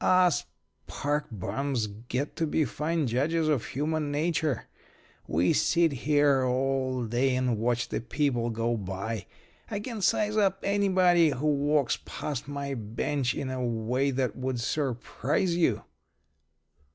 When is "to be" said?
2.37-2.65